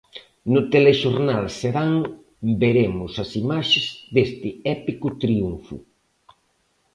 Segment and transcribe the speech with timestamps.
[0.53, 1.91] No Telexornal Serán
[2.63, 3.85] veremos as imaxes
[4.15, 5.75] deste épico triunfo.